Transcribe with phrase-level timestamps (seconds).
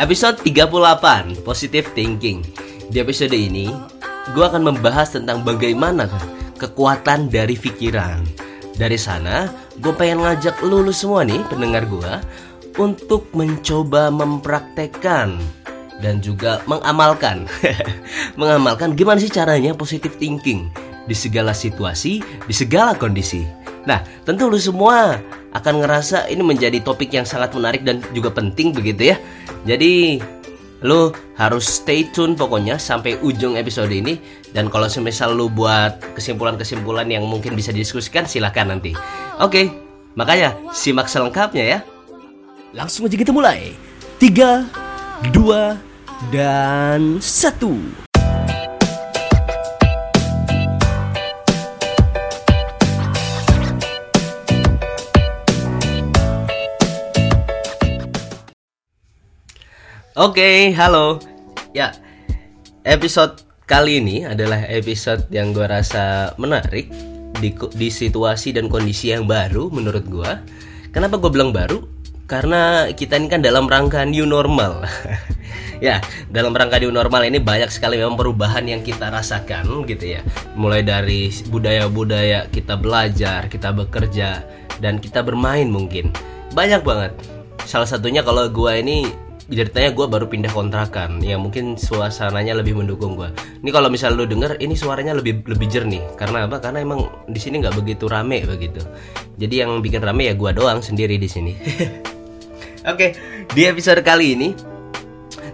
[0.00, 2.40] Episode 38, Positive Thinking.
[2.88, 3.68] Di episode ini,
[4.32, 6.08] gue akan membahas tentang bagaimana
[6.56, 8.24] kekuatan dari pikiran.
[8.72, 9.52] Dari sana,
[9.84, 12.12] gue pengen ngajak lulu semua nih pendengar gue
[12.80, 15.36] untuk mencoba mempraktekkan
[16.00, 17.44] dan juga mengamalkan.
[18.40, 20.72] mengamalkan gimana sih caranya positive thinking
[21.04, 23.44] di segala situasi, di segala kondisi.
[23.84, 25.18] Nah, tentu lu semua
[25.52, 29.16] akan ngerasa ini menjadi topik yang sangat menarik dan juga penting begitu ya.
[29.62, 30.18] Jadi,
[30.82, 34.18] lu harus stay tune pokoknya sampai ujung episode ini.
[34.52, 38.92] Dan kalau semisal lu buat kesimpulan-kesimpulan yang mungkin bisa didiskusikan silahkan nanti.
[39.40, 39.72] Oke
[40.12, 41.78] makanya simak selengkapnya ya.
[42.76, 43.72] Langsung aja kita mulai.
[44.20, 44.68] 3
[45.32, 48.11] 2 dan 1
[60.12, 61.24] Oke, halo.
[61.72, 61.96] Ya,
[62.84, 66.92] episode kali ini adalah episode yang gue rasa menarik
[67.40, 70.32] di, di situasi dan kondisi yang baru menurut gue.
[70.92, 71.88] Kenapa gue bilang baru?
[72.28, 74.84] Karena kita ini kan dalam rangka new normal.
[75.80, 75.96] ya,
[76.28, 80.20] dalam rangka new normal ini banyak sekali memang perubahan yang kita rasakan gitu ya.
[80.60, 84.44] Mulai dari budaya-budaya kita belajar, kita bekerja,
[84.76, 86.12] dan kita bermain mungkin.
[86.52, 87.16] Banyak banget.
[87.64, 91.18] Salah satunya kalau gue ini ceritanya gue baru pindah kontrakan.
[91.22, 93.30] Ya mungkin suasananya lebih mendukung gue
[93.62, 96.02] ini kalau misal lu denger ini suaranya lebih lebih jernih.
[96.18, 96.58] Karena apa?
[96.58, 98.82] Karena emang di sini nggak begitu rame begitu.
[99.38, 101.54] Jadi yang bikin rame ya gue doang sendiri di sini.
[102.82, 103.10] Oke okay,
[103.54, 104.48] di episode kali ini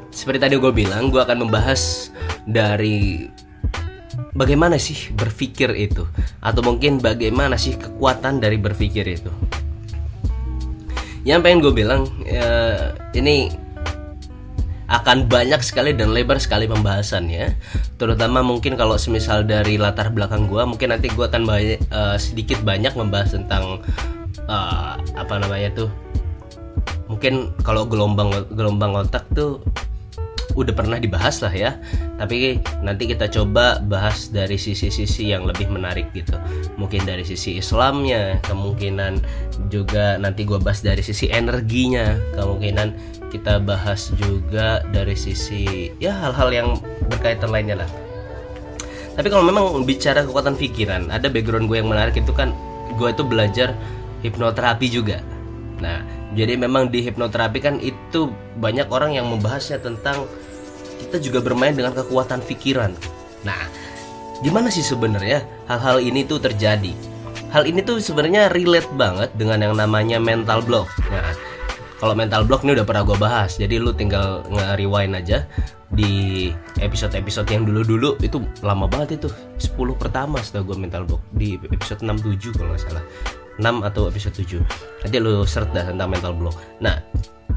[0.09, 2.09] seperti tadi gue bilang gue akan membahas
[2.49, 3.29] dari
[4.33, 6.09] bagaimana sih berpikir itu.
[6.41, 9.29] Atau mungkin bagaimana sih kekuatan dari berpikir itu.
[11.29, 12.49] Yang pengen gue bilang ya,
[13.13, 13.53] ini
[14.89, 17.53] akan banyak sekali dan lebar sekali pembahasannya
[18.01, 22.65] terutama mungkin kalau semisal dari latar belakang gue mungkin nanti gue akan banyak, uh, sedikit
[22.65, 23.85] banyak membahas tentang
[24.49, 25.91] uh, apa namanya tuh
[27.09, 29.61] mungkin kalau gelombang gelombang otak tuh
[30.59, 31.79] udah pernah dibahas lah ya.
[32.19, 36.35] Tapi nanti kita coba bahas dari sisi-sisi yang lebih menarik gitu.
[36.75, 39.23] Mungkin dari sisi Islamnya kemungkinan
[39.71, 42.19] juga nanti gue bahas dari sisi energinya.
[42.35, 42.89] Kemungkinan
[43.31, 46.69] kita bahas juga dari sisi ya hal-hal yang
[47.07, 47.91] berkaitan lainnya lah.
[49.15, 52.55] Tapi kalau memang bicara kekuatan pikiran ada background gue yang menarik itu kan
[52.99, 53.75] gue itu belajar
[54.23, 55.23] hipnoterapi juga.
[55.79, 56.03] Nah
[56.37, 58.31] jadi memang di hipnoterapi kan itu
[58.63, 60.29] banyak orang yang membahasnya tentang
[60.99, 62.93] kita juga bermain dengan kekuatan pikiran.
[63.47, 63.61] Nah,
[64.43, 66.93] gimana sih sebenarnya hal-hal ini tuh terjadi?
[67.49, 70.91] Hal ini tuh sebenarnya relate banget dengan yang namanya mental block.
[71.09, 71.33] Nah,
[71.99, 75.49] kalau mental block ini udah pernah gue bahas, jadi lu tinggal nge-rewind aja
[75.89, 76.53] di
[76.85, 82.05] episode-episode yang dulu-dulu itu lama banget itu 10 pertama setelah gue mental block di episode
[82.05, 83.05] 67 kalau nggak salah
[83.57, 84.61] 6 atau episode 7
[85.09, 87.01] nanti lu search dah tentang mental block nah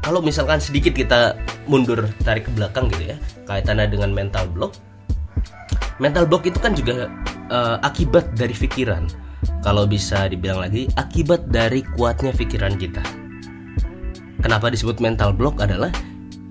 [0.02, 1.38] kalau misalkan sedikit kita
[1.70, 4.74] mundur tarik ke belakang gitu ya kaitannya dengan mental block.
[6.02, 7.06] Mental block itu kan juga
[7.48, 9.06] uh, akibat dari pikiran.
[9.62, 13.02] Kalau bisa dibilang lagi akibat dari kuatnya pikiran kita.
[14.42, 15.94] Kenapa disebut mental block adalah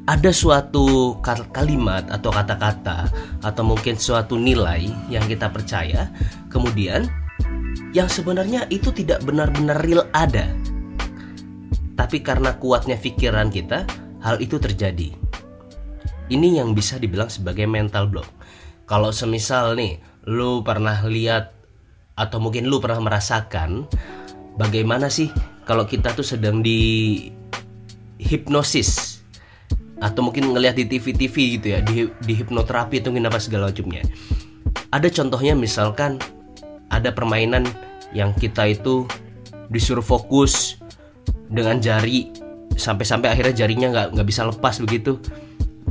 [0.07, 1.19] ada suatu
[1.51, 3.12] kalimat atau kata-kata
[3.44, 6.09] atau mungkin suatu nilai yang kita percaya
[6.50, 7.06] kemudian
[7.94, 10.50] yang sebenarnya itu tidak benar-benar real ada
[12.01, 13.85] tapi karena kuatnya pikiran kita,
[14.25, 15.13] hal itu terjadi.
[16.33, 18.25] Ini yang bisa dibilang sebagai mental block.
[18.89, 21.53] Kalau semisal nih, lu pernah lihat
[22.18, 23.86] atau mungkin lu pernah merasakan
[24.57, 25.30] bagaimana sih
[25.62, 27.30] kalau kita tuh sedang di
[28.18, 29.21] hipnosis
[30.01, 34.01] atau mungkin ngelihat di TV-TV gitu ya, di, di hipnoterapi itu apa segala macamnya.
[34.89, 36.18] Ada contohnya misalkan
[36.89, 37.69] ada permainan
[38.09, 39.06] yang kita itu
[39.69, 40.81] disuruh fokus
[41.51, 42.31] dengan jari
[42.74, 45.19] sampai-sampai akhirnya jarinya nggak nggak bisa lepas begitu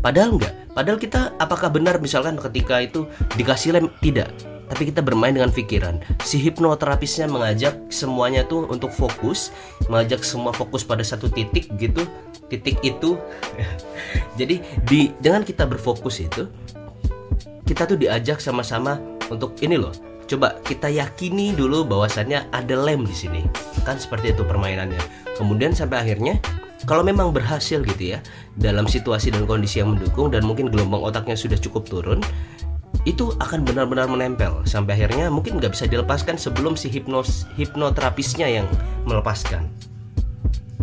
[0.00, 3.04] padahal nggak padahal kita apakah benar misalkan ketika itu
[3.36, 4.32] dikasih lem tidak
[4.70, 5.98] tapi kita bermain dengan pikiran.
[6.22, 9.50] Si hipnoterapisnya mengajak semuanya tuh untuk fokus,
[9.90, 12.06] mengajak semua fokus pada satu titik gitu,
[12.46, 13.18] titik itu.
[14.38, 16.46] Jadi di dengan kita berfokus itu,
[17.66, 19.90] kita tuh diajak sama-sama untuk ini loh.
[20.30, 23.42] Coba kita yakini dulu bahwasannya ada lem di sini.
[23.82, 25.29] Kan seperti itu permainannya.
[25.40, 26.36] Kemudian sampai akhirnya
[26.84, 28.18] kalau memang berhasil gitu ya
[28.60, 32.20] dalam situasi dan kondisi yang mendukung dan mungkin gelombang otaknya sudah cukup turun
[33.08, 38.68] itu akan benar-benar menempel sampai akhirnya mungkin nggak bisa dilepaskan sebelum si hipnos hipnoterapisnya yang
[39.08, 39.72] melepaskan.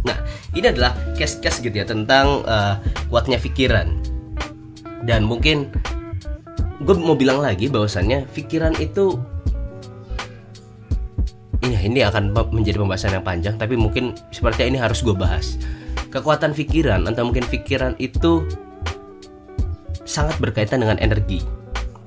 [0.01, 0.17] Nah,
[0.57, 2.81] ini adalah case-case gitu ya tentang uh,
[3.11, 4.01] kuatnya pikiran.
[5.05, 5.69] Dan mungkin
[6.81, 9.17] gue mau bilang lagi bahwasannya pikiran itu
[11.65, 15.57] ini ini akan menjadi pembahasan yang panjang tapi mungkin sepertinya ini harus gue bahas.
[16.13, 18.45] Kekuatan pikiran atau mungkin pikiran itu
[20.07, 21.43] sangat berkaitan dengan energi.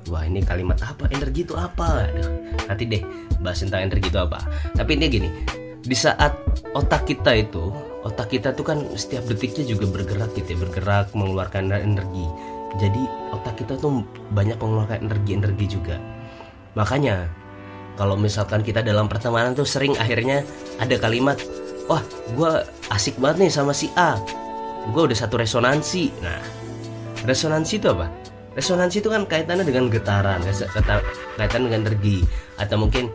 [0.09, 1.07] Wah ini kalimat apa?
[1.13, 2.09] Energi itu apa?
[2.67, 3.03] Nanti deh
[3.39, 4.43] bahas tentang energi itu apa.
[4.75, 5.29] Tapi ini gini
[5.81, 6.37] di saat
[6.77, 7.73] otak kita itu
[8.05, 12.25] otak kita tuh kan setiap detiknya juga bergerak gitu ya bergerak mengeluarkan energi.
[12.79, 13.03] Jadi
[13.35, 14.01] otak kita tuh
[14.31, 15.99] banyak mengeluarkan energi-energi juga.
[16.73, 17.27] Makanya
[17.99, 20.47] kalau misalkan kita dalam pertemanan tuh sering akhirnya
[20.79, 21.37] ada kalimat
[21.91, 22.01] wah
[22.35, 22.51] gue
[22.93, 24.15] asik banget nih sama si A.
[24.91, 26.09] Gue udah satu resonansi.
[26.23, 26.41] Nah
[27.27, 28.07] resonansi itu apa?
[28.51, 30.43] Resonansi itu kan kaitannya dengan getaran
[31.39, 32.23] kaitan dengan energi
[32.59, 33.07] atau mungkin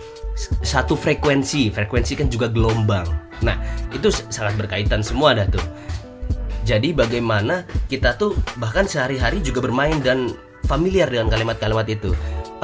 [0.65, 1.73] satu frekuensi.
[1.73, 3.09] Frekuensi kan juga gelombang.
[3.45, 3.57] Nah
[3.93, 5.65] itu sangat berkaitan semua dah tuh.
[6.67, 10.35] Jadi bagaimana kita tuh bahkan sehari-hari juga bermain dan
[10.67, 12.11] familiar dengan kalimat-kalimat itu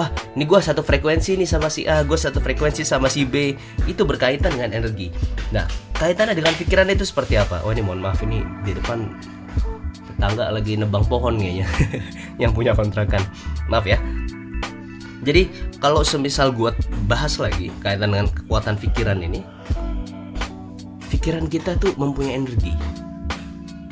[0.01, 3.57] ah ini gue satu frekuensi nih sama si A gue satu frekuensi sama si B.
[3.85, 5.13] Itu berkaitan dengan energi.
[5.53, 7.61] Nah kaitannya dengan pikiran itu seperti apa?
[7.65, 9.13] Oh ini mohon maaf ini di depan
[10.09, 11.67] tetangga lagi nebang pohon kayaknya
[12.43, 13.21] yang punya kontrakan.
[13.69, 14.01] Maaf ya.
[15.23, 15.47] Jadi
[15.79, 16.75] kalau semisal gue
[17.07, 19.45] bahas lagi kaitan dengan kekuatan pikiran ini
[21.13, 22.73] pikiran kita tuh mempunyai energi.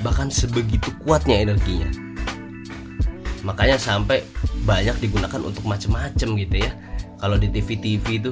[0.01, 1.93] Bahkan sebegitu kuatnya energinya.
[3.45, 4.25] Makanya sampai
[4.65, 6.73] banyak digunakan untuk macem-macem gitu ya.
[7.21, 8.31] Kalau di TV-TV itu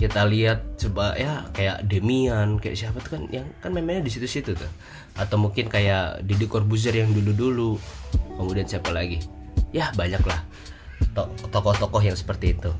[0.00, 4.56] kita lihat coba ya kayak Demian kayak siapa tuh kan yang kan memangnya di situ-situ
[4.56, 4.70] tuh.
[5.16, 7.76] Atau mungkin kayak Didi Corbuzier yang dulu-dulu.
[8.40, 9.20] Kemudian siapa lagi?
[9.70, 10.40] Ya banyak lah
[11.50, 12.70] tokoh-tokoh yang seperti itu.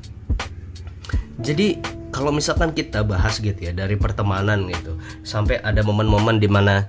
[1.41, 1.81] Jadi
[2.13, 6.85] kalau misalkan kita bahas gitu ya dari pertemanan gitu sampai ada momen-momen di mana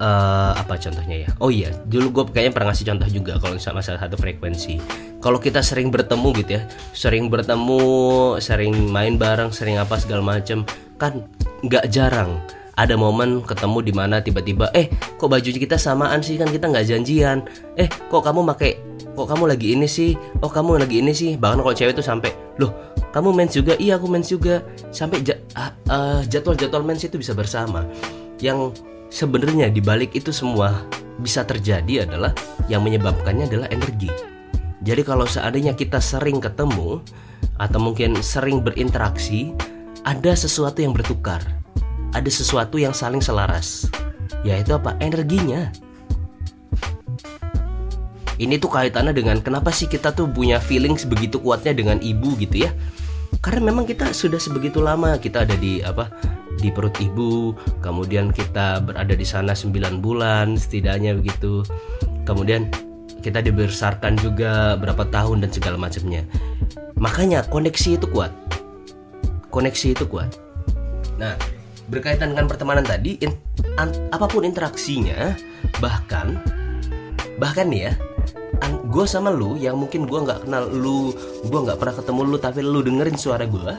[0.00, 1.28] uh, apa contohnya ya?
[1.38, 4.74] Oh iya dulu gue kayaknya pernah ngasih contoh juga kalau misalnya masalah satu frekuensi.
[5.20, 6.62] Kalau kita sering bertemu gitu ya
[6.96, 7.80] sering bertemu
[8.40, 10.64] sering main bareng sering apa segala macem
[10.96, 11.22] kan
[11.60, 12.40] nggak jarang
[12.80, 14.88] ada momen ketemu di mana tiba-tiba eh
[15.20, 16.40] kok baju kita samaan sih?
[16.40, 17.44] Kan kita nggak janjian.
[17.76, 18.80] Eh kok kamu pakai
[19.12, 20.16] kok kamu lagi ini sih?
[20.40, 21.36] Oh kamu lagi ini sih?
[21.36, 22.72] Bahkan kalau cewek tuh sampai loh
[23.10, 23.74] kamu mens juga?
[23.76, 24.64] Iya aku mens juga.
[24.94, 27.84] Sampai ja, uh, uh, jadwal-jadwal mens itu bisa bersama.
[28.40, 28.80] Yang
[29.10, 30.86] sebenarnya dibalik itu semua
[31.20, 32.32] bisa terjadi adalah
[32.70, 34.08] yang menyebabkannya adalah energi
[34.80, 37.04] jadi kalau seandainya kita sering ketemu
[37.60, 39.52] atau mungkin sering berinteraksi,
[40.08, 41.44] ada sesuatu yang bertukar.
[42.16, 43.92] Ada sesuatu yang saling selaras.
[44.40, 44.96] Yaitu apa?
[45.04, 45.68] Energinya.
[48.40, 52.64] Ini tuh kaitannya dengan kenapa sih kita tuh punya feeling sebegitu kuatnya dengan ibu gitu
[52.64, 52.72] ya.
[53.44, 56.08] Karena memang kita sudah sebegitu lama kita ada di apa
[56.60, 61.64] di perut ibu, kemudian kita berada di sana 9 bulan setidaknya begitu.
[62.28, 62.68] Kemudian
[63.24, 66.22] kita dibesarkan juga berapa tahun dan segala macamnya.
[67.00, 68.30] Makanya koneksi itu kuat.
[69.48, 70.36] Koneksi itu kuat.
[71.16, 71.34] Nah
[71.90, 73.34] berkaitan dengan pertemanan tadi in,
[73.74, 75.34] an, apa pun interaksinya
[75.82, 76.38] bahkan
[77.42, 77.92] bahkan nih ya
[78.90, 81.10] gue sama lu yang mungkin gue nggak kenal lu
[81.46, 83.74] gue nggak pernah ketemu lu tapi lu dengerin suara gue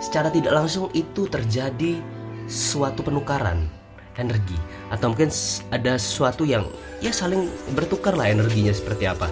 [0.00, 2.00] secara tidak langsung itu terjadi
[2.48, 3.68] suatu penukaran
[4.18, 4.56] energi.
[4.90, 5.30] Atau mungkin
[5.70, 6.66] ada sesuatu yang
[6.98, 9.30] ya saling bertukar lah energinya seperti apa.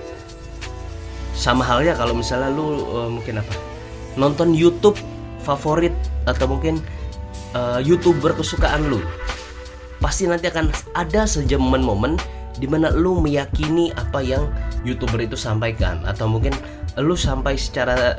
[1.35, 3.55] Sama halnya kalau misalnya lu uh, mungkin apa
[4.19, 4.99] nonton YouTube
[5.43, 5.95] favorit
[6.27, 6.83] atau mungkin
[7.55, 8.99] uh, youtuber kesukaan lu
[9.99, 12.19] pasti nanti akan ada saja momen-momen
[12.59, 14.51] di mana lu meyakini apa yang
[14.83, 16.03] youtuber itu sampaikan.
[16.07, 16.55] Atau mungkin
[16.99, 18.19] lu sampai secara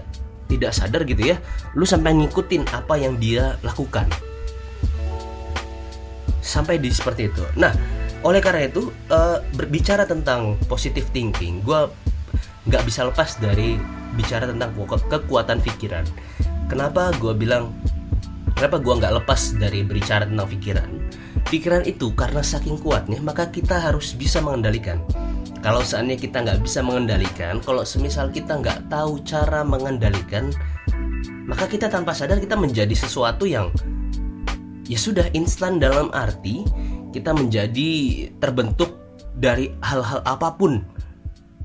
[0.50, 1.38] tidak sadar gitu ya
[1.78, 4.10] lu sampai ngikutin apa yang dia lakukan.
[6.42, 7.46] Sampai di seperti itu.
[7.56, 7.72] Nah
[8.26, 11.88] oleh karena itu uh, berbicara tentang positive thinking gue
[12.68, 13.80] nggak bisa lepas dari
[14.18, 14.76] bicara tentang
[15.08, 16.04] kekuatan pikiran.
[16.68, 17.72] Kenapa gue bilang
[18.58, 20.90] kenapa gue nggak lepas dari berbicara tentang pikiran?
[21.48, 25.00] Pikiran itu karena saking kuatnya maka kita harus bisa mengendalikan
[25.60, 30.52] kalau seandainya kita nggak bisa mengendalikan kalau semisal kita nggak tahu cara mengendalikan
[31.50, 33.74] maka kita tanpa sadar kita menjadi sesuatu yang
[34.90, 36.66] ya sudah instan dalam arti
[37.10, 37.90] kita menjadi
[38.38, 38.98] terbentuk
[39.34, 40.86] dari hal-hal apa pun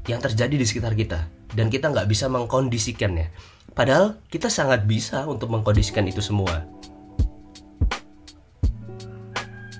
[0.08, 1.28] yang terjadi di sekitar kita.
[1.54, 3.30] Dan kita nggak bisa mengkondisikannya.
[3.74, 6.66] Padahal kita sangat bisa untuk mengkondisikan itu semua.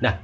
[0.03, 0.15] Nah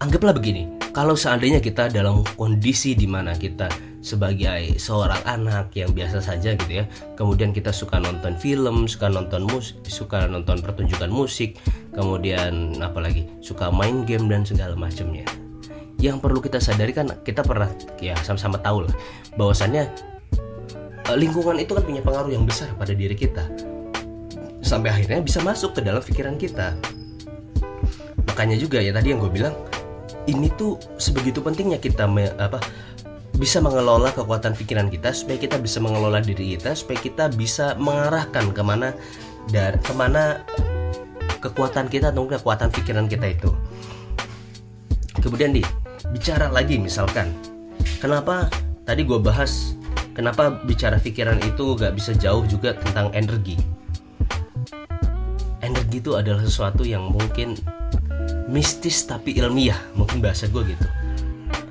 [0.00, 3.70] anggaplah begini kalau seandainya kita dalam kondisi di mana kita
[4.00, 6.84] sebagai seorang anak yang biasa saja gitu ya
[7.20, 11.60] kemudian kita suka nonton film suka nonton musik suka nonton pertunjukan musik
[11.94, 15.26] kemudian apalagi suka main game dan segala macamnya.
[16.00, 17.68] Yang perlu kita sadari kan kita pernah
[18.00, 18.94] ya sama-sama tahu lah
[19.36, 19.84] bahwasannya
[21.12, 23.44] eh, lingkungan itu kan punya pengaruh yang besar pada diri kita.
[24.64, 26.72] Sampai akhirnya bisa masuk ke dalam pikiran kita.
[28.32, 29.52] Makanya juga ya tadi yang gue bilang
[30.28, 32.60] ini tuh sebegitu pentingnya kita me, apa
[33.40, 38.52] bisa mengelola kekuatan pikiran kita supaya kita bisa mengelola diri kita supaya kita bisa mengarahkan
[38.52, 38.92] ke mana
[39.48, 40.44] dari ke mana
[41.40, 43.50] kekuatan kita atau kekuatan pikiran kita itu.
[45.24, 45.64] Kemudian di
[46.12, 47.32] bicara lagi misalkan
[48.00, 48.52] kenapa
[48.84, 49.72] tadi gue bahas
[50.12, 53.56] kenapa bicara pikiran itu gak bisa jauh juga tentang energi?
[55.64, 57.56] Energi itu adalah sesuatu yang mungkin
[58.50, 60.86] mistis tapi ilmiah mungkin bahasa gue gitu.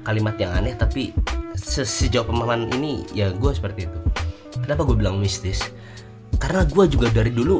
[0.07, 1.11] Kalimat yang aneh tapi
[1.59, 3.99] sejauh pemahaman ini ya gue seperti itu.
[4.63, 5.59] Kenapa gue bilang mistis?
[6.39, 7.59] Karena gue juga dari dulu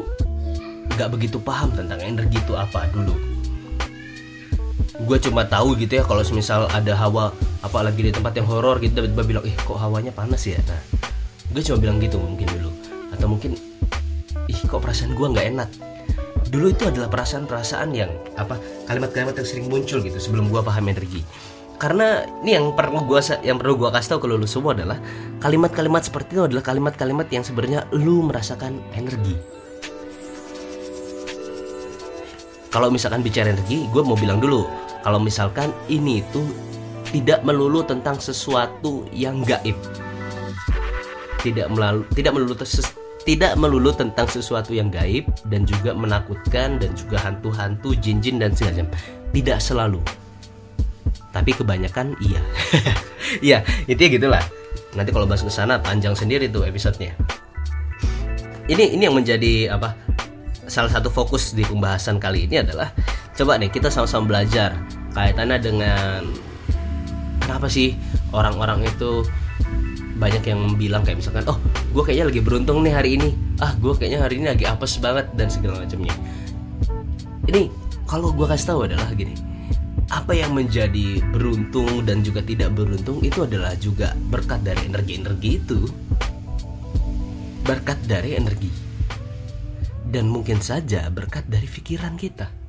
[0.96, 3.12] nggak begitu paham tentang energi itu apa dulu.
[5.04, 9.04] Gue cuma tahu gitu ya kalau misal ada hawa apalagi di tempat yang horor gitu
[9.04, 10.56] tiba-tiba bilang ih kok hawanya panas ya?
[10.64, 10.80] Nah
[11.52, 12.72] gue cuma bilang gitu mungkin dulu.
[13.12, 13.52] Atau mungkin
[14.48, 15.89] ih kok perasaan gue nggak enak
[16.50, 18.58] dulu itu adalah perasaan-perasaan yang apa
[18.90, 21.22] kalimat-kalimat yang sering muncul gitu sebelum gua paham energi.
[21.80, 24.98] Karena ini yang perlu gua yang perlu gua kasih tahu ke lu semua adalah
[25.40, 29.38] kalimat-kalimat seperti itu adalah kalimat-kalimat yang sebenarnya lu merasakan energi.
[32.70, 34.62] Kalau misalkan bicara energi gue mau bilang dulu
[35.02, 36.54] kalau misalkan ini itu
[37.10, 39.74] tidak melulu tentang sesuatu yang gaib.
[41.42, 42.54] Tidak melalui tidak melulu
[43.28, 48.80] tidak melulu tentang sesuatu yang gaib dan juga menakutkan dan juga hantu-hantu, jin-jin dan segala
[48.80, 48.88] macam.
[49.30, 50.00] Tidak selalu.
[51.30, 52.40] Tapi kebanyakan iya.
[53.38, 54.44] Iya, itu ya gitulah.
[54.98, 57.14] Nanti kalau bahas ke sana panjang sendiri tuh episodenya.
[58.66, 59.94] Ini ini yang menjadi apa?
[60.66, 62.90] Salah satu fokus di pembahasan kali ini adalah
[63.38, 64.74] coba nih kita sama-sama belajar
[65.14, 66.22] kaitannya dengan
[67.42, 67.94] kenapa sih
[68.30, 69.26] orang-orang itu
[70.20, 71.56] banyak yang bilang kayak misalkan oh
[71.96, 73.32] gue kayaknya lagi beruntung nih hari ini.
[73.56, 76.12] Ah gue kayaknya hari ini lagi apes banget dan segala macamnya.
[77.48, 77.72] Ini
[78.04, 79.32] kalau gue kasih tahu adalah gini
[80.10, 85.80] apa yang menjadi beruntung dan juga tidak beruntung itu adalah juga berkat dari energi-energi itu.
[87.64, 88.70] Berkat dari energi.
[90.10, 92.59] Dan mungkin saja berkat dari pikiran kita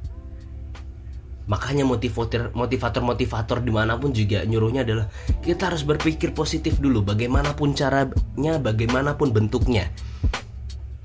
[1.51, 5.11] Makanya motivator motivator motivator di mana pun juga nyuruhnya adalah
[5.43, 9.91] kita harus berpikir positif dulu bagaimanapun caranya, bagaimanapun bentuknya.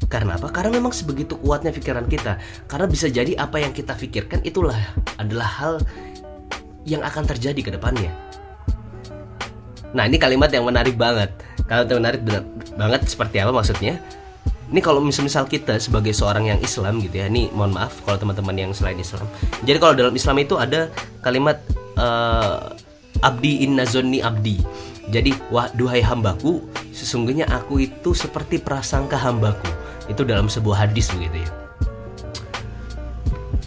[0.07, 0.55] Karena apa?
[0.55, 2.39] Karena memang sebegitu kuatnya pikiran kita.
[2.71, 4.79] Karena bisa jadi apa yang kita pikirkan itulah
[5.19, 5.75] adalah hal
[6.87, 8.15] yang akan terjadi ke depannya.
[9.99, 11.35] Nah ini kalimat yang menarik banget.
[11.67, 12.23] Kalau menarik
[12.79, 13.99] banget seperti apa maksudnya?
[14.67, 18.55] Ini kalau misal-misal kita sebagai seorang yang Islam gitu ya ini mohon maaf kalau teman-teman
[18.59, 19.23] yang selain Islam.
[19.63, 20.91] Jadi kalau dalam Islam itu ada
[21.23, 21.63] kalimat
[21.95, 22.75] uh,
[23.23, 24.59] abdi inna zonni abdi.
[25.07, 29.71] Jadi wah duhai hambaku sesungguhnya aku itu seperti prasangka hambaku.
[30.11, 31.51] Itu dalam sebuah hadis begitu ya.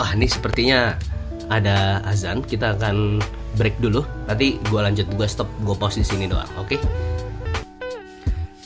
[0.03, 0.99] Ah ini sepertinya
[1.47, 3.23] ada azan kita akan
[3.55, 4.03] break dulu.
[4.27, 6.75] Nanti gue lanjut gue stop gue pause di sini doang oke?
[6.75, 6.79] Okay?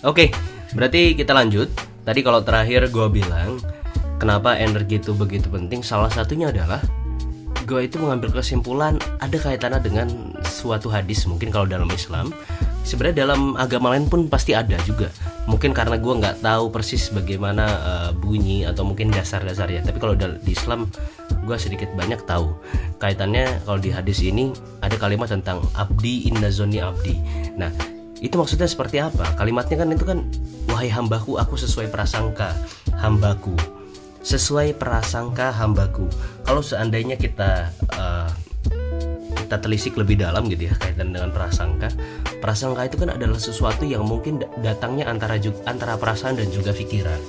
[0.03, 0.27] oke okay,
[0.75, 1.71] berarti kita lanjut
[2.03, 3.63] Tadi kalau terakhir gue bilang
[4.19, 6.83] kenapa energi itu begitu penting, salah satunya adalah
[7.63, 10.07] gue itu mengambil kesimpulan ada kaitannya dengan
[10.43, 12.35] suatu hadis mungkin kalau dalam Islam.
[12.83, 15.07] Sebenarnya dalam agama lain pun pasti ada juga.
[15.47, 19.87] Mungkin karena gue nggak tahu persis bagaimana uh, bunyi atau mungkin dasar-dasarnya.
[19.87, 20.91] Tapi kalau di Islam
[21.47, 22.51] gue sedikit banyak tahu.
[22.99, 24.51] Kaitannya kalau di hadis ini
[24.83, 27.15] ada kalimat tentang abdi inna zoni abdi.
[27.55, 27.71] Nah
[28.23, 29.35] itu maksudnya seperti apa?
[29.35, 30.23] Kalimatnya kan itu kan
[30.71, 32.55] wahai hambaku aku sesuai prasangka
[32.95, 33.51] hambaku.
[34.23, 36.07] Sesuai prasangka hambaku.
[36.47, 38.31] Kalau seandainya kita uh,
[39.43, 41.91] kita telisik lebih dalam gitu ya kaitan dengan prasangka
[42.39, 47.19] prasangka itu kan adalah sesuatu yang mungkin datangnya antara antara perasaan dan juga pikiran.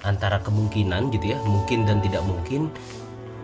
[0.00, 2.72] Antara kemungkinan gitu ya mungkin dan tidak mungkin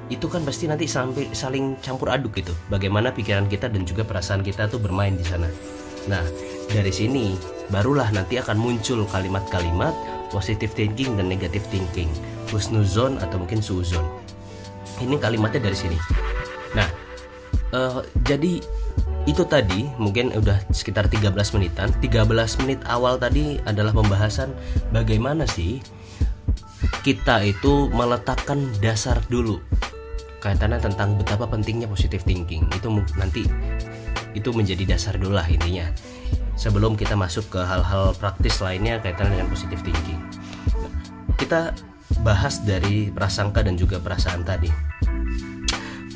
[0.09, 2.53] itu kan pasti nanti sampai saling campur aduk gitu.
[2.73, 5.49] Bagaimana pikiran kita dan juga perasaan kita tuh bermain di sana.
[6.09, 6.23] Nah
[6.71, 7.39] dari sini
[7.71, 9.95] barulah nanti akan muncul kalimat-kalimat
[10.31, 12.11] positive thinking dan negative thinking.
[12.51, 14.03] Husnuzon atau mungkin suuzon.
[15.03, 15.99] Ini kalimatnya dari sini.
[16.75, 16.89] Nah
[17.75, 18.63] uh, jadi
[19.27, 21.91] itu tadi mungkin udah sekitar 13 menitan.
[21.99, 24.55] 13 menit awal tadi adalah pembahasan
[24.95, 25.83] bagaimana sih
[27.03, 29.59] kita itu meletakkan dasar dulu
[30.39, 32.63] kaitannya tentang betapa pentingnya positive thinking.
[32.71, 33.43] Itu nanti
[34.37, 35.89] itu menjadi dasar dulu lah intinya
[36.57, 40.21] sebelum kita masuk ke hal-hal praktis lainnya kaitan dengan positive thinking.
[41.37, 41.77] Kita
[42.25, 44.73] bahas dari prasangka dan juga perasaan tadi.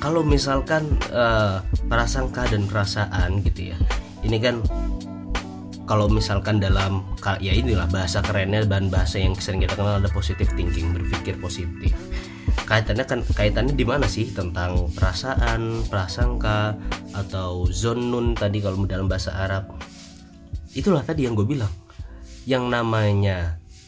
[0.01, 3.79] Kalau misalkan uh, prasangka dan perasaan gitu ya
[4.25, 4.61] ini kan
[5.89, 7.03] kalau misalkan dalam
[7.43, 11.91] ya inilah bahasa kerennya dan bahasa yang sering kita kenal ada positive thinking berpikir positif.
[12.63, 14.31] Kaitannya kan kaitannya di mana sih?
[14.31, 16.79] Tentang perasaan prasangka
[17.11, 19.75] atau zonun tadi kalau dalam bahasa Arab
[20.75, 21.73] itulah tadi yang gue bilang.
[22.49, 23.39] Yang namanya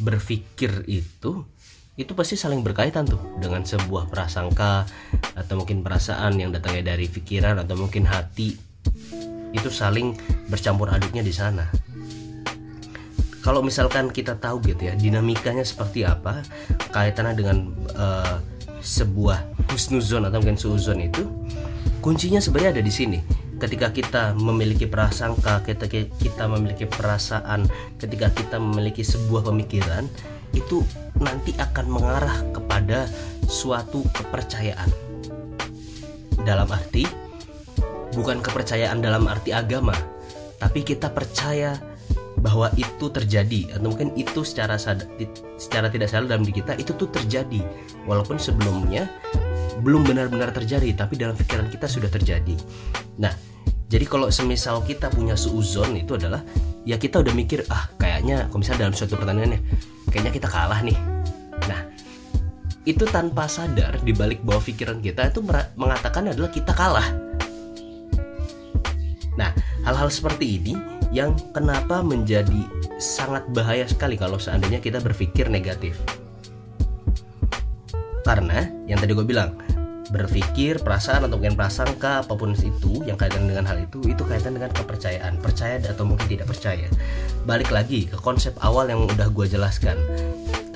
[0.03, 1.47] berpikir itu
[1.93, 4.89] itu pasti saling berkaitan tuh dengan sebuah prasangka
[5.37, 8.57] atau mungkin perasaan yang datangnya dari pikiran atau mungkin hati.
[9.53, 10.17] Itu saling
[10.49, 11.69] bercampur aduknya di sana.
[13.43, 16.47] Kalau misalkan kita tahu gitu ya dinamikanya seperti apa
[16.95, 18.39] kaitannya dengan uh,
[18.83, 21.27] sebuah husnuzon atau mungkin suuzon itu
[22.03, 23.19] kuncinya sebenarnya ada di sini
[23.63, 27.71] ketika kita memiliki prasangka ketika kita memiliki perasaan
[28.03, 30.11] ketika kita memiliki sebuah pemikiran
[30.51, 30.83] itu
[31.23, 33.07] nanti akan mengarah kepada
[33.49, 34.91] suatu kepercayaan.
[36.43, 37.07] Dalam arti
[38.13, 39.95] bukan kepercayaan dalam arti agama,
[40.59, 41.79] tapi kita percaya
[42.43, 47.07] bahwa itu terjadi atau mungkin itu secara secara tidak sadar dalam diri kita itu tuh
[47.15, 47.63] terjadi
[48.03, 49.07] walaupun sebelumnya
[49.87, 52.59] belum benar-benar terjadi tapi dalam pikiran kita sudah terjadi.
[53.23, 53.31] Nah,
[53.93, 56.41] jadi kalau semisal kita punya suuzon itu adalah
[56.89, 59.63] ya kita udah mikir ah kayaknya kalau misalnya dalam suatu pertandingan ya
[60.09, 60.97] kayaknya kita kalah nih.
[61.69, 61.81] Nah
[62.89, 65.45] itu tanpa sadar di balik bawah pikiran kita itu
[65.77, 67.05] mengatakan adalah kita kalah.
[69.37, 69.53] Nah
[69.85, 70.73] hal-hal seperti ini
[71.13, 72.65] yang kenapa menjadi
[72.97, 76.01] sangat bahaya sekali kalau seandainya kita berpikir negatif.
[78.25, 79.53] Karena yang tadi gue bilang
[80.13, 84.53] berpikir, perasaan atau mungkin prasangka apa pun itu yang kaitan dengan hal itu itu kaitan
[84.53, 86.85] dengan kepercayaan, percaya atau mungkin tidak percaya.
[87.49, 89.97] Balik lagi ke konsep awal yang udah gue jelaskan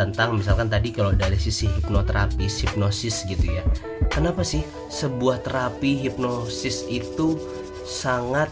[0.00, 3.62] tentang misalkan tadi kalau dari sisi hipnoterapis, hipnosis gitu ya.
[4.08, 7.36] Kenapa sih sebuah terapi hipnosis itu
[7.84, 8.48] sangat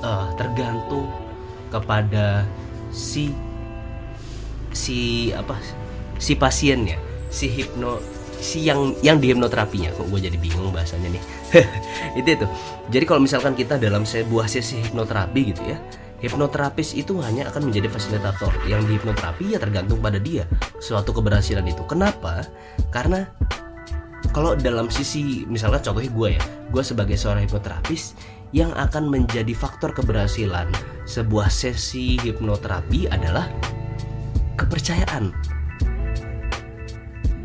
[0.00, 1.12] uh, tergantung
[1.68, 2.48] kepada
[2.88, 3.36] si
[4.72, 5.60] si apa
[6.16, 6.96] si pasiennya,
[7.28, 8.13] si hipno
[8.44, 9.88] si yang yang di hipnoterapinya.
[9.96, 11.22] Kok gue jadi bingung bahasanya nih?
[12.20, 12.46] Itu itu.
[12.92, 15.80] Jadi kalau misalkan kita dalam sebuah sesi hipnoterapi gitu ya
[16.24, 18.52] hipnoterapis itu hanya akan menjadi fasilitator.
[18.68, 20.44] Yang di hipnoterapi ya tergantung pada dia
[20.80, 21.84] suatu keberhasilan itu.
[21.88, 22.44] Kenapa?
[22.92, 23.28] Karena
[24.32, 28.16] kalau dalam sisi misalnya contohnya gue ya gue sebagai seorang hipnoterapis
[28.54, 30.70] yang akan menjadi faktor keberhasilan
[31.04, 33.50] sebuah sesi hipnoterapi adalah
[34.56, 35.34] kepercayaan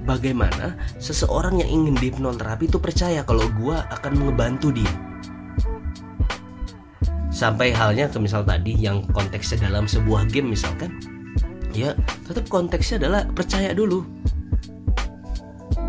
[0.10, 4.93] bagaimana seseorang yang ingin hipnoterapi itu percaya kalau gue akan ngebantu dia?
[7.30, 10.98] Sampai halnya ke misal tadi yang konteksnya dalam sebuah game misalkan
[11.69, 11.93] ya
[12.26, 14.02] tetap konteksnya adalah percaya dulu.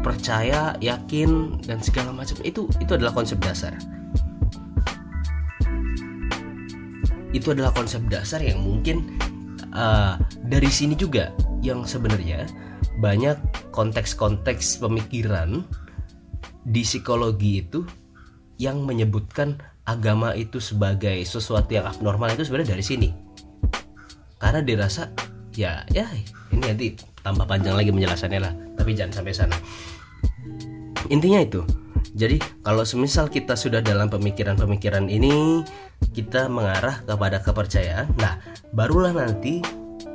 [0.04, 2.37] Percaya yakin dan segala macam.
[2.44, 3.72] Itu itu adalah konsep dasar.
[7.33, 9.16] Itu adalah konsep dasar yang mungkin
[9.72, 12.46] uh, dari sini juga yang sebenarnya
[13.00, 13.40] banyak
[13.72, 15.64] konteks-konteks pemikiran
[16.68, 17.80] di psikologi itu
[18.60, 19.56] yang menyebutkan
[19.88, 23.08] agama itu sebagai sesuatu yang abnormal itu sebenarnya dari sini.
[24.36, 25.08] Karena dirasa
[25.56, 26.06] ya ya
[26.52, 26.86] ini nanti
[27.24, 29.56] tambah panjang lagi penjelasannya lah tapi jangan sampai sana.
[31.08, 31.64] Intinya itu
[32.12, 35.64] jadi kalau semisal kita sudah dalam pemikiran-pemikiran ini
[36.12, 38.40] kita mengarah kepada kepercayaan nah
[38.74, 39.62] barulah nanti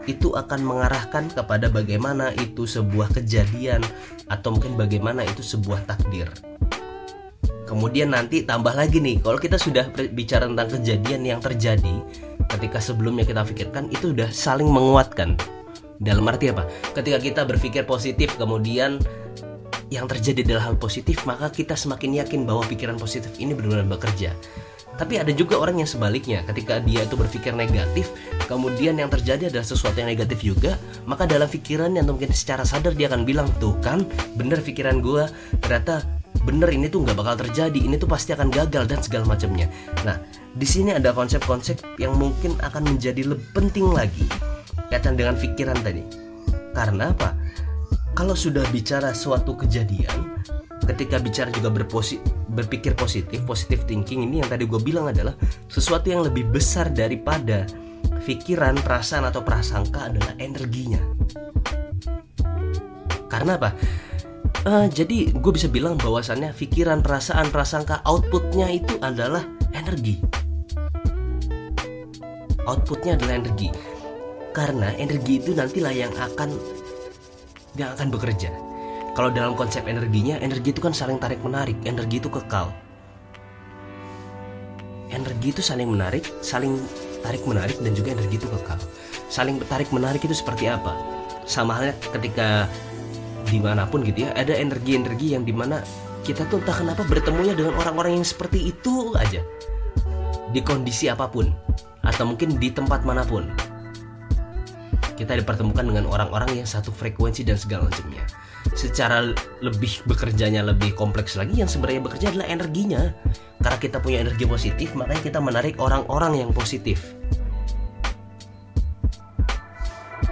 [0.05, 3.81] itu akan mengarahkan kepada bagaimana itu sebuah kejadian
[4.29, 6.29] atau mungkin bagaimana itu sebuah takdir.
[7.65, 12.05] Kemudian nanti tambah lagi nih, kalau kita sudah bicara tentang kejadian yang terjadi
[12.53, 15.33] ketika sebelumnya kita pikirkan itu sudah saling menguatkan.
[15.97, 16.69] Dalam arti apa?
[16.93, 19.01] Ketika kita berpikir positif kemudian
[19.89, 24.37] yang terjadi adalah hal positif, maka kita semakin yakin bahwa pikiran positif ini benar-benar bekerja.
[24.95, 28.15] Tapi ada juga orang yang sebaliknya, ketika dia itu berpikir negatif,
[28.47, 32.95] kemudian yang terjadi adalah sesuatu yang negatif juga, maka dalam pikirannya atau mungkin secara sadar
[32.95, 34.07] dia akan bilang, tuh kan,
[34.39, 35.27] bener pikiran gue,
[35.59, 36.07] ternyata
[36.43, 37.75] bener ini tuh nggak bakal terjadi.
[37.75, 39.71] Ini tuh pasti akan gagal dan segala macamnya.
[40.03, 40.19] Nah
[40.55, 44.27] di sini ada konsep-konsep yang mungkin akan menjadi lebih penting lagi
[44.93, 46.03] kaitan dengan pikiran tadi.
[46.75, 47.33] Karena apa?
[48.15, 50.39] Kalau sudah bicara suatu kejadian
[50.83, 52.19] ketika bicara juga berposi
[52.51, 55.35] berpikir positif positif thinking ini yang tadi gue bilang adalah
[55.71, 57.67] sesuatu yang lebih besar daripada
[58.25, 61.01] pikiran perasaan atau prasangka adalah energinya.
[63.29, 63.69] Karena apa?
[64.65, 69.45] Uh, jadi gue bisa bilang bahwasannya pikiran perasaan prasangka outputnya itu adalah
[69.77, 70.17] energi.
[72.65, 73.69] Outputnya adalah energi.
[74.55, 76.49] Karena energi itu nantilah yang akan
[77.75, 78.64] yang akan bekerja
[79.15, 82.67] kalau dalam konsep energinya energi itu kan saling tarik menarik energi itu kekal.
[85.07, 86.75] Energi itu saling menarik saling
[87.23, 88.75] tarik menarik dan juga energi itu kekal.
[89.31, 90.91] Saling tarik menarik itu seperti apa?
[91.47, 92.67] Sama halnya ketika
[93.47, 95.79] di mana pun gitu ya ada energi-energi yang di mana
[96.27, 99.39] kita tuh entah kenapa bertemunya dengan orang-orang yang seperti itu aja.
[100.51, 101.55] Di kondisi apa pun
[102.03, 103.47] atau mungkin di tempat mana pun.
[105.15, 108.27] Kita dipertemukan dengan orang-orang yang satu frekuensi dan segala macamnya
[108.73, 109.29] secara
[109.61, 113.13] lebih bekerjanya lebih kompleks lagi yang sebenarnya bekerja adalah energinya
[113.61, 117.13] karena kita punya energi positif makanya kita menarik orang-orang yang positif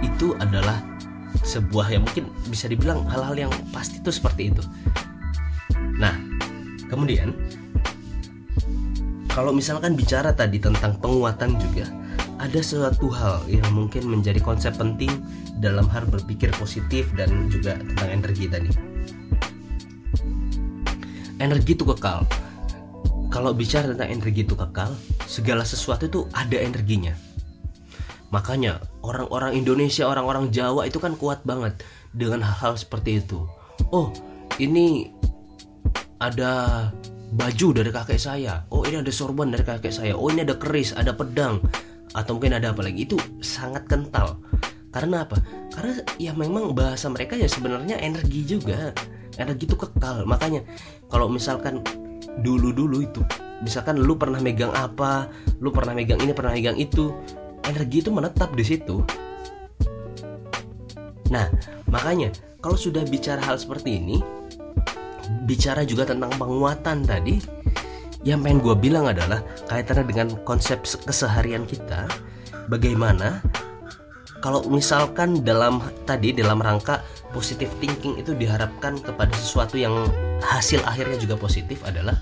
[0.02, 0.82] itu adalah
[1.44, 4.62] sebuah yang mungkin bisa dibilang hal-hal yang pasti itu seperti itu.
[6.00, 6.16] Nah,
[6.88, 7.36] kemudian
[9.28, 11.90] kalau misalkan bicara tadi tentang penguatan juga
[12.44, 15.08] ada suatu hal yang mungkin menjadi konsep penting
[15.64, 18.70] dalam hal berpikir positif dan juga tentang energi tadi.
[21.40, 22.28] Energi itu kekal.
[23.32, 24.92] Kalau bicara tentang energi itu kekal,
[25.24, 27.16] segala sesuatu itu ada energinya
[28.34, 33.46] Makanya orang-orang Indonesia, orang-orang Jawa itu kan kuat banget dengan hal-hal seperti itu.
[33.94, 34.10] Oh,
[34.58, 35.14] ini
[36.18, 36.90] ada
[37.30, 38.66] baju dari kakek saya.
[38.74, 40.18] Oh, ini ada sorban dari kakek saya.
[40.18, 41.62] Oh, ini ada keris, ada pedang,
[42.14, 43.04] atau mungkin ada apa lagi.
[43.04, 44.38] Itu sangat kental.
[44.94, 45.42] Karena apa?
[45.74, 48.94] Karena ya memang bahasa mereka ya sebenarnya energi juga.
[49.34, 50.22] Energi itu kekal.
[50.24, 50.62] Makanya
[51.10, 51.82] kalau misalkan
[52.40, 53.22] dulu-dulu itu
[53.64, 57.16] misalkan lu pernah megang apa, lu pernah megang ini, pernah megang itu,
[57.64, 59.00] energi itu menetap di situ.
[61.32, 61.48] Nah,
[61.88, 62.28] makanya
[62.60, 64.20] kalau sudah bicara hal seperti ini,
[65.48, 67.40] bicara juga tentang penguatan tadi,
[68.24, 72.08] yang pengen gue bilang adalah kaitannya dengan konsep keseharian kita,
[72.72, 73.44] bagaimana
[74.40, 77.00] kalau misalkan dalam tadi dalam rangka
[77.32, 80.08] positive thinking itu diharapkan kepada sesuatu yang
[80.44, 82.16] hasil akhirnya juga positif adalah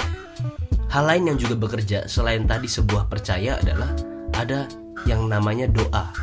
[0.90, 3.90] hal lain yang juga bekerja selain tadi sebuah percaya adalah
[4.38, 4.66] ada
[5.06, 6.14] yang namanya doa.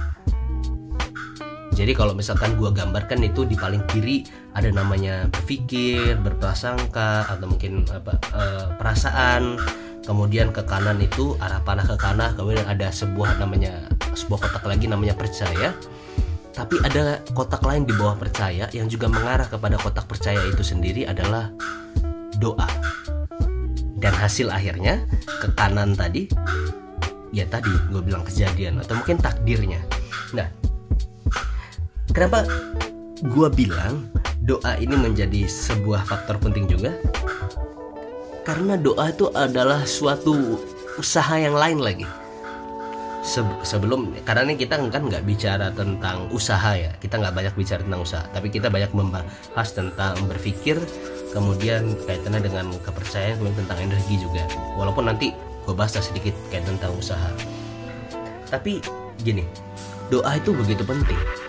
[1.76, 7.86] Jadi kalau misalkan gua gambarkan itu di paling kiri ada namanya berpikir, berprasangka atau mungkin
[7.90, 8.44] apa e,
[8.78, 9.58] perasaan.
[10.06, 13.86] Kemudian ke kanan itu arah panah ke kanan, kemudian ada sebuah namanya
[14.18, 15.70] sebuah kotak lagi namanya percaya.
[16.50, 21.06] Tapi ada kotak lain di bawah percaya yang juga mengarah kepada kotak percaya itu sendiri
[21.06, 21.54] adalah
[22.42, 22.66] doa.
[24.00, 25.06] Dan hasil akhirnya
[25.44, 26.26] ke kanan tadi
[27.30, 29.82] ya tadi gue bilang kejadian atau mungkin takdirnya
[30.34, 30.50] nah
[32.10, 32.46] kenapa
[33.22, 34.10] gue bilang
[34.50, 36.98] doa ini menjadi sebuah faktor penting juga.
[38.42, 40.58] Karena doa itu adalah suatu
[40.98, 42.08] usaha yang lain lagi.
[43.62, 46.90] Sebelum karena ini kita kan nggak bicara tentang usaha ya.
[46.98, 50.82] Kita nggak banyak bicara tentang usaha tapi kita banyak membahas tentang berpikir
[51.30, 54.50] kemudian kaitannya dengan kepercayaan kemudian tentang energi juga.
[54.82, 55.30] Walaupun nanti
[55.70, 57.30] gue bahas sedikit kayak tentang usaha.
[58.50, 58.82] Tapi
[59.22, 59.46] gini
[60.10, 61.49] doa itu begitu penting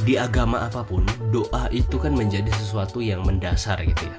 [0.00, 4.18] di agama apa pun doa itu kan menjadi sesuatu yang mendasar gitu ya.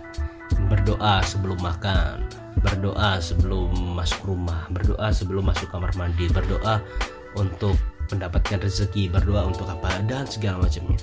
[0.69, 2.27] Berdoa sebelum makan
[2.61, 6.83] berdoa sebelum masuk rumah berdoa sebelum masuk kamar mandi berdoa
[7.39, 7.73] untuk
[8.11, 10.99] mendapatkan rezeki berdoa untuk apa dan segala macamnya.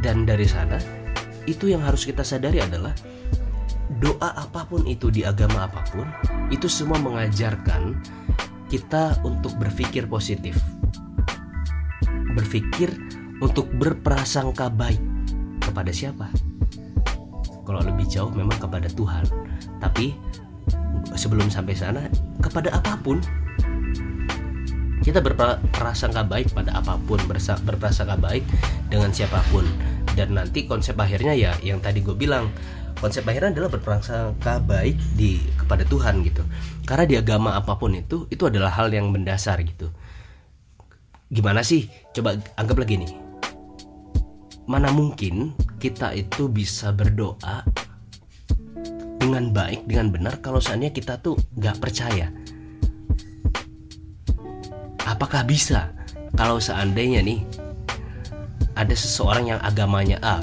[0.00, 0.80] Dan dari sana
[1.46, 2.96] itu yang harus kita sadari adalah
[4.02, 6.06] doa apa pun itu di agama apa pun
[6.48, 7.94] itu semua mengajarkan
[8.68, 10.56] kita untuk berpikir positif.
[12.36, 12.92] Berpikir
[13.38, 14.98] untuk berprasangka baik
[15.62, 16.26] kepada siapa?
[17.62, 19.28] Kalau lebih jauh memang kepada Tuhan.
[19.78, 20.16] Tapi
[21.14, 22.02] sebelum sampai sana
[22.42, 23.22] kepada apa pun.
[24.98, 28.44] Kita berprasangka baik pada apa pun berprasangka baik
[28.90, 29.64] dengan siapa pun.
[30.18, 32.50] Dan nanti konsep akhirnya ya yang tadi gue bilang
[32.98, 36.42] konsep akhirnya adalah berprasangka baik di kepada Tuhan gitu.
[36.82, 39.88] Karena di agama apa pun itu itu adalah hal yang mendasar gitu.
[41.30, 41.86] Gimana sih?
[42.16, 43.27] Coba anggap lagi nih
[44.68, 47.64] mana mungkin kita itu bisa berdoa
[49.16, 52.28] dengan baik dengan benar kalau seandainya kita tuh nggak percaya?
[55.08, 55.88] Apakah bisa?
[56.36, 57.40] Kalau seandainya nih
[58.76, 60.36] ada seseorang yang agamanya A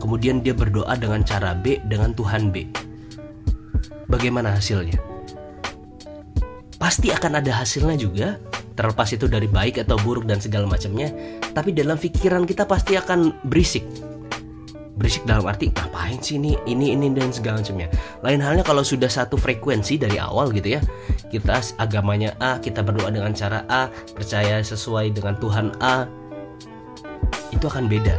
[0.00, 2.64] kemudian dia berdoa dengan cara B dengan Tuhan B.
[4.08, 4.96] Bagaimana hasilnya?
[6.80, 8.40] Pasti akan ada hasilnya juga
[8.72, 11.12] terlepas itu dari baik atau buruk dan segala macamnya
[11.56, 13.80] tapi dalam pikiran kita pasti akan berisik.
[14.96, 17.88] Berisik dalam arti ngapain sih ini ini ini dan segala macamnya
[18.24, 20.80] lain halnya kalau sudah satu frekuensi dari awal gitu ya.
[21.32, 26.04] Kita agamanya A kita berdoa dengan cara A percaya sesuai dengan Tuhan A
[27.56, 28.16] itu akan beda.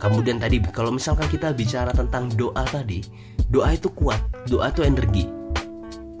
[0.00, 3.04] Kemudian tadi kalau misalkan kita bicara tentang doa tadi
[3.52, 5.28] doa itu kuat doa itu energi.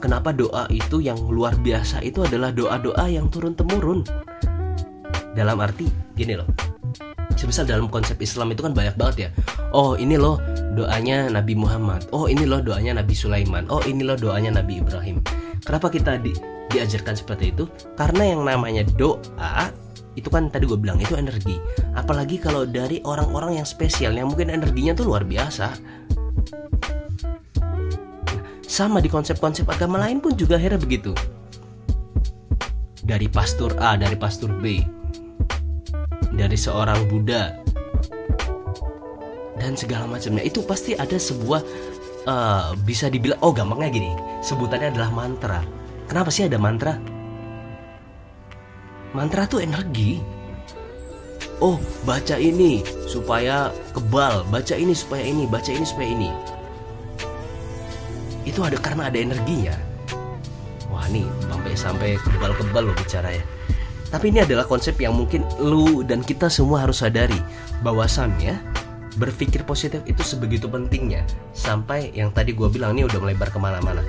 [0.00, 4.04] Kenapa doa itu yang luar biasa itu adalah doa-doa yang turun temurun.
[5.36, 6.48] Dalam arti gini loh.
[7.36, 9.30] Semisal dalam konsep Islam itu kan banyak banget ya.
[9.76, 10.40] Oh ini loh
[10.72, 12.08] doanya Nabi Muhammad.
[12.16, 13.68] Oh ini loh doanya Nabi Sulaiman.
[13.68, 15.20] Oh ini loh doanya Nabi Ibrahim.
[15.60, 16.32] Kenapa kita di,
[16.72, 17.68] diajarkan seperti itu?
[17.94, 19.68] Karena yang namanya doa
[20.16, 21.60] itu kan tadi gue bilang itu energi.
[21.92, 25.76] Apalagi kalau dari orang-orang yang spesial yang mungkin energinya tuh luar biasa
[28.64, 31.12] sama di konsep-konsep agama lain pun juga akhirnya begitu.
[33.06, 34.82] Dari pastor A, dari pastor B,
[36.36, 37.56] dari seorang Buddha,
[39.56, 41.60] dan segala macamnya itu pasti ada sebuah
[42.28, 44.12] uh, bisa dibilang oh gampangnya gini
[44.44, 45.60] sebutannya adalah mantra.
[46.06, 46.94] Kenapa sih ada mantra?
[49.16, 50.20] Mantra tuh energi.
[51.56, 56.30] Oh, baca ini supaya kebal, baca ini supaya ini, baca ini supaya ini
[58.46, 59.74] itu ada karena ada energinya
[60.88, 63.44] wah nih sampai sampai kebal-kebal loh bicara ya
[64.08, 67.38] tapi ini adalah konsep yang mungkin lu dan kita semua harus sadari.
[67.82, 68.58] Bahwasannya
[69.16, 71.26] berpikir positif itu sebegitu pentingnya.
[71.56, 74.04] Sampai yang tadi gue bilang ini udah melebar ke mana-mana.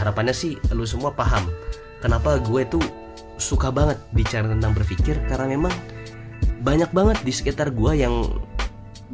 [0.00, 1.50] Harapannya sih lu semua paham
[2.00, 2.82] kenapa gue tuh
[3.36, 5.74] suka banget bicara tentang berpikir karena memang
[6.64, 8.40] banyak banget di sekitar gue yang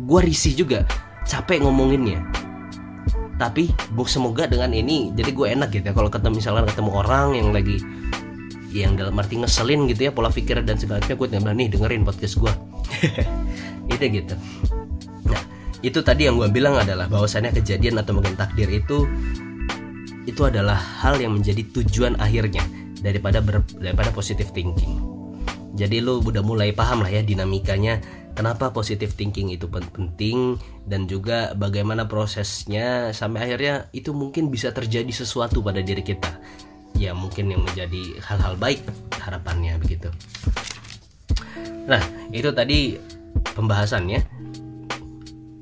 [0.06, 0.86] gue risih juga
[1.26, 2.22] capek ngomonginnya.
[3.40, 7.28] Tapi bu semoga dengan ini jadi gue enak gitu ya kalau ketemu misalkan ketemu orang
[7.32, 7.80] yang lagi
[8.70, 12.02] yang dalam arti ngeselin gitu ya pola pikir dan segala macamnya gue tinggal nih dengerin
[12.06, 12.52] podcast gue
[13.94, 14.34] itu gitu.
[15.26, 15.42] Nah
[15.82, 19.10] itu tadi yang gue bilang adalah bahwasannya kejadian atau mungkin takdir itu
[20.28, 22.62] itu adalah hal yang menjadi tujuan akhirnya
[23.02, 25.02] daripada ber, daripada positive thinking.
[25.74, 27.98] Jadi lo udah mulai paham lah ya dinamikanya
[28.36, 35.10] kenapa positive thinking itu penting dan juga bagaimana prosesnya sampai akhirnya itu mungkin bisa terjadi
[35.10, 36.38] sesuatu pada diri kita
[37.00, 38.84] ya mungkin yang menjadi hal-hal baik
[39.16, 40.12] harapannya begitu.
[41.88, 43.00] Nah itu tadi
[43.56, 44.20] pembahasannya.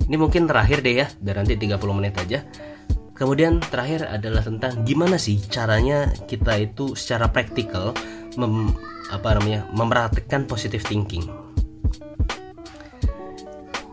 [0.08, 2.42] Ini mungkin terakhir deh ya biar nanti 30 menit aja.
[3.14, 7.94] Kemudian terakhir adalah tentang gimana sih caranya kita itu secara praktikal
[8.34, 8.74] mem,
[9.10, 11.26] apa namanya memperhatikan positive thinking.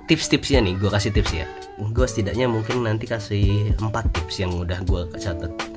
[0.05, 1.45] Tips-tipsnya nih gue kasih tips ya.
[1.81, 5.74] Gue setidaknya mungkin nanti kasih 4 tips yang udah gue catat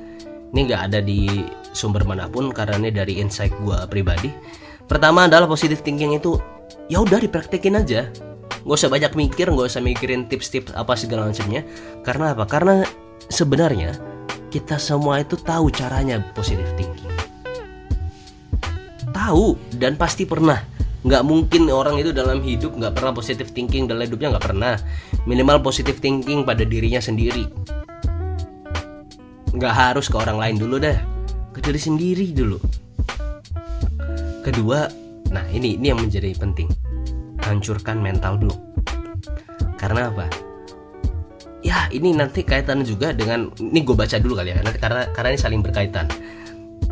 [0.53, 4.33] ini nggak ada di sumber mana pun karena ini dari insight gue pribadi.
[4.89, 6.41] Pertama adalah positive thinking itu
[6.89, 8.09] ya udah dipraktekin aja.
[8.65, 11.61] Nggak usah banyak mikir nggak usah mikirin tips-tips apa segala macamnya.
[12.01, 12.49] Karena apa?
[12.49, 12.81] Karena
[13.29, 13.93] sebenarnya
[14.49, 17.13] kita semua itu tahu caranya positive thinking.
[19.13, 20.65] Tahu dan pasti pernah.
[20.99, 24.81] Nggak mungkin orang itu dalam hidup nggak pernah positive thinking dalam hidupnya nggak pernah.
[25.29, 27.45] Minimal positive thinking pada dirinya sendiri
[29.53, 30.97] nggak harus ke orang lain dulu dah.
[31.53, 32.57] Ke diri sendiri dulu.
[34.45, 34.89] Kedua
[35.29, 36.69] nah ini ini yang menjadi penting.
[37.39, 38.69] Hancurkan mental block
[39.79, 40.27] karena apa?
[41.63, 45.29] Ya ini nanti kaitan juga dengan ini gue baca dulu kali ya nanti karena karena
[45.33, 46.05] ini saling berkaitan.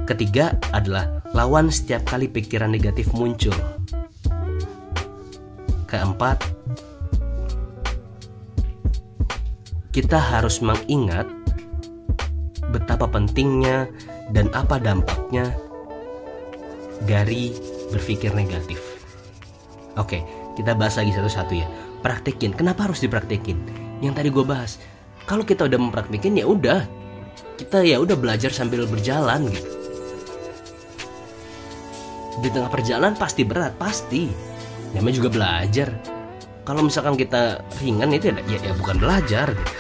[0.08, 3.52] Ketiga adalah lawan setiap kali pikiran negatif muncul.
[5.88, 6.40] Keempat,
[9.92, 11.28] kita harus mengingat
[12.72, 13.88] betapa pentingnya
[14.32, 15.56] dan apa dampaknya
[17.06, 17.56] dari
[17.94, 18.80] berpikir negatif.
[19.98, 20.22] Oke,
[20.60, 21.68] kita bahas lagi satu-satu ya.
[22.06, 22.54] Praktekin.
[22.54, 23.58] Kenapa harus dipraktekin?
[24.04, 24.78] Yang tadi gue bahas.
[25.26, 26.86] Kalau kita udah mempraktekin ya udah.
[27.58, 29.72] Kita ya udah belajar sambil berjalan gitu.
[32.38, 34.30] Di tengah perjalanan pasti berat, pasti
[34.94, 35.90] namanya juga belajar
[36.68, 39.80] kalau misalkan kita ringan itu ya, ya, ya bukan belajar gitu.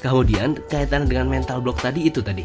[0.00, 2.42] Kemudian kaitan dengan mental block tadi itu tadi.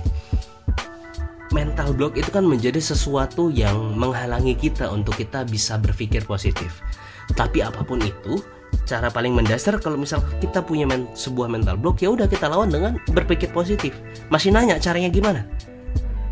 [1.55, 6.83] Mental block itu kan menjadi sesuatu yang menghalangi kita untuk kita bisa berpikir positif.
[7.31, 8.43] Tapi apa pun itu
[8.83, 12.67] cara paling mendasar kalau misal kita punya men sebuah mental block ya udah kita lawan
[12.67, 13.95] dengan berpikir positif.
[14.27, 15.47] Masih nanya caranya gimana?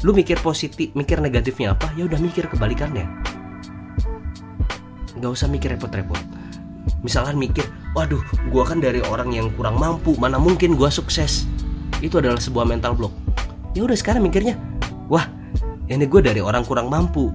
[0.03, 1.87] Lu mikir positif mikir negatifnya apa?
[1.95, 3.07] Ya udah mikir kebalikannya.
[5.15, 6.32] Nggak usah mikir repot-repot
[7.03, 7.63] misalkan mikir
[7.95, 11.47] waduh gua kan dari orang yang kurang mampu mana mungkin gua sukses.
[12.03, 13.13] Itu adalah sebuah mental block.
[13.73, 14.59] Ya udah sekarang mikirnya
[15.07, 15.25] wah
[15.91, 17.29] ini gue dari orang kurang mampu.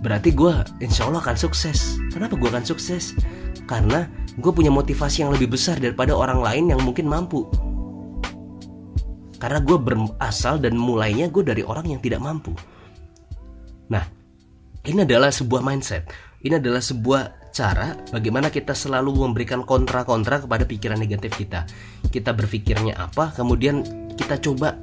[0.00, 2.00] Berarti gue insya Allah akan sukses.
[2.08, 3.12] Kenapa gue akan sukses?
[3.68, 7.44] Karena gue punya motivasi yang lebih besar daripada orang lain yang mungkin mampu.
[9.38, 12.56] Karena gue berasal dan mulainya gue dari orang yang tidak mampu.
[13.92, 14.02] Nah
[14.88, 16.08] ini adalah sebuah mindset.
[16.40, 17.22] Ini adalah sebuah
[17.58, 21.66] cara bagaimana kita selalu memberikan kontra-kontra kepada pikiran negatif kita.
[22.06, 23.82] Kita berpikirnya apa kemudian
[24.14, 24.78] kita coba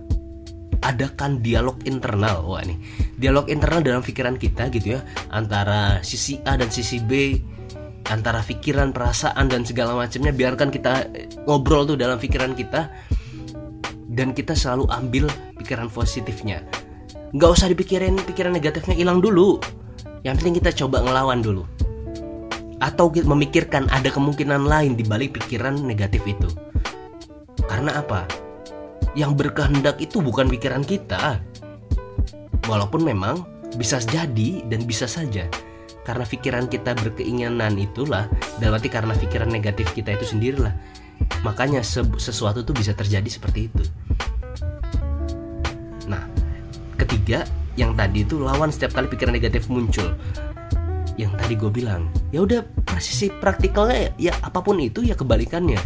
[0.84, 2.44] adakan dialog internal.
[2.44, 2.76] Wah nih
[3.16, 5.02] dialog internal dalam pikiran kita gitu ya.
[5.32, 7.40] Antara sisi A dan sisi B
[8.12, 10.36] antara pikiran perasaan dan segala macamnya.
[10.36, 11.08] Biarkan kita
[11.48, 12.92] ngobrol tuh dalam pikiran kita.
[14.16, 15.26] Dan kita selalu ambil
[15.60, 16.64] pikiran positifnya.
[17.36, 19.60] Nggak usah dipikirin pikiran negatifnya hilang dulu.
[20.24, 21.75] Yang penting kita coba ngelawan dulu
[22.84, 26.50] atau memikirkan ada kemungkinan lain di balik pikiran negatif itu.
[27.66, 28.28] Karena apa?
[29.16, 31.40] Yang berkehendak itu bukan pikiran kita.
[32.68, 33.46] Walaupun memang
[33.80, 35.48] bisa jadi dan bisa saja.
[36.06, 38.30] Karena pikiran kita berkeinginan itulah
[38.62, 40.74] dalam arti karena pikiran negatif kita itu sendirilah.
[41.42, 41.82] Makanya
[42.20, 43.84] sesuatu tuh bisa terjadi seperti itu.
[46.06, 46.22] Nah
[47.00, 50.16] ketiga yang tadi itu lawan setiap kali pikiran negatif muncul
[51.16, 52.62] yang tadi gue bilang ya udah
[53.00, 55.80] sisi praktikalnya ya apa pun itu ya kebalikannya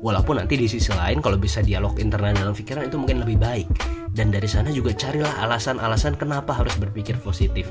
[0.00, 3.68] Walaupun nanti di sisi lain kalau bisa dialog internal dalam pikiran itu mungkin lebih baik.
[4.10, 7.68] Dan dari sana juga carilah alasan-alasan kenapa harus berpikir positif.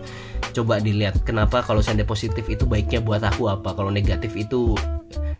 [0.53, 4.77] Coba dilihat kenapa kalau saya positif itu baiknya buat aku apa, kalau negatif itu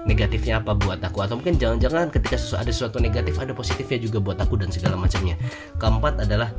[0.10, 4.42] negatifnya apa buat aku atau mungkin jangan-jangan ketika ada sesuatu negatif ada positifnya juga buat
[4.42, 5.38] aku dan segala macamnya.
[5.78, 6.50] Keempat adalah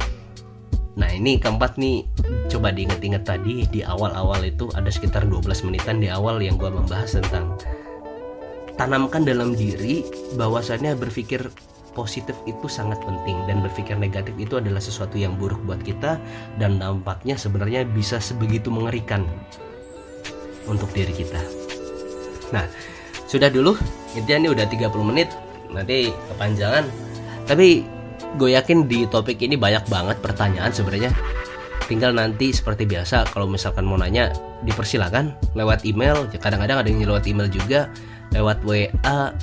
[0.98, 2.06] Nah ini keempat nih.
[2.50, 7.14] Coba diinget-inget tadi di awal-awal itu ada sekitar 12 menitan di awal yang gue membahas
[7.20, 7.54] tentang
[8.74, 10.02] tanamkan dalam diri
[10.34, 11.46] bahwasannya berpikir
[11.92, 16.16] positif itu sangat penting dan berpikir negatif itu adalah sesuatu yang buruk buat kita
[16.56, 19.26] dan dampaknya sebenarnya bisa sebegitu mengerikan
[20.70, 21.42] untuk diri kita.
[22.54, 22.66] Nah,
[23.30, 23.78] sudah dulu
[24.18, 25.28] intinya ini udah 30 menit.
[25.70, 26.84] Nanti kepanjangan.
[27.46, 27.86] Tapi
[28.38, 31.10] gue yakin di topik ini banyak banget pertanyaan sebenarnya.
[31.90, 34.30] Tinggal nanti seperti biasa kalau misalkan mau nanya
[34.62, 36.30] dipersilakan lewat email.
[36.38, 37.90] Kadang-kadang ada yang lewat email juga
[38.30, 39.34] lewat WA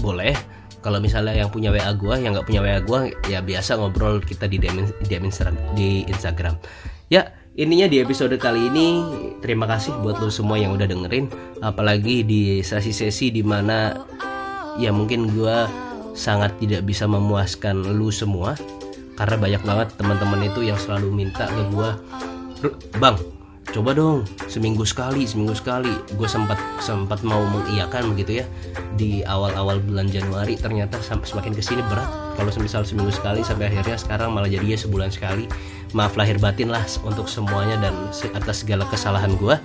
[0.00, 0.32] boleh.
[0.80, 4.46] Kalau misalnya yang punya WA gua yang nggak punya WA gua ya biasa ngobrol kita
[4.48, 5.16] di DM, di,
[5.76, 6.56] di Instagram.
[7.12, 8.88] Ya ininya di episode kali ini.
[9.44, 11.28] Terima kasih buat lo semua yang udah dengerin.
[11.60, 13.92] Apalagi di sesi-sesi di mana
[14.80, 15.68] ya mungkin gua
[16.16, 18.56] sangat tidak bisa memuaskan lu semua
[19.16, 22.00] karena banyak banget teman-teman itu yang selalu minta ke gua
[22.96, 23.16] bang
[23.76, 25.92] coba dong seminggu sekali seminggu sekali.
[26.16, 28.46] Gue sempat sempat mau mengiyakan begitu ya
[28.96, 32.08] di awal-awal bulan Januari ternyata semakin ke sini berat.
[32.40, 35.44] Kalau semisal seminggu sekali sampai akhirnya sekarang malah jadinya sebulan sekali.
[35.92, 37.92] Maaf lahir batin lah untuk semuanya dan
[38.32, 39.60] atas segala kesalahan gue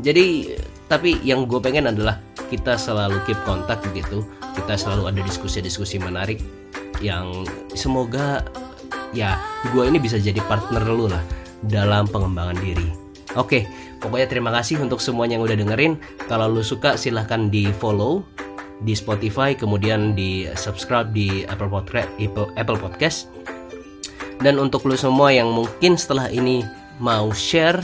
[0.00, 0.56] jadi
[0.86, 4.22] tapi yang gue pengen adalah kita selalu keep kontak begitu
[4.54, 6.38] kita selalu ada diskusi-diskusi menarik
[7.02, 7.44] yang
[7.74, 8.46] semoga
[9.10, 9.36] ya
[9.74, 11.22] gue ini bisa jadi partner lu lah
[11.66, 13.68] dalam pengembangan diri Oke,
[14.00, 16.00] pokoknya terima kasih untuk semuanya yang udah dengerin.
[16.24, 18.24] Kalau lu suka silahkan di follow
[18.80, 22.08] di Spotify, kemudian di subscribe di Apple Podcast,
[22.56, 23.28] Apple Podcast.
[24.40, 26.64] Dan untuk lu semua yang mungkin setelah ini
[26.96, 27.76] mau share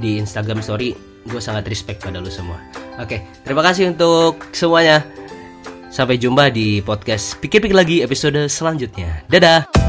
[0.00, 2.60] di Instagram Story, gue sangat respect pada lu semua.
[3.00, 5.02] Oke, terima kasih untuk semuanya.
[5.94, 9.22] Sampai jumpa di podcast Pikir-pikir lagi episode selanjutnya.
[9.30, 9.83] Dadah.